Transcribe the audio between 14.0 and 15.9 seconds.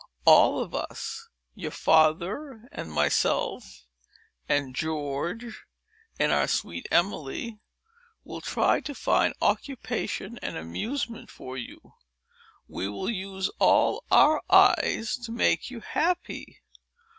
our eyes to make you